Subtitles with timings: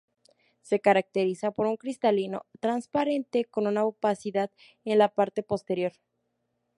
[0.63, 4.49] Se caracteriza por un cristalino transparente con una opacidad
[4.83, 5.91] en la parte posterior.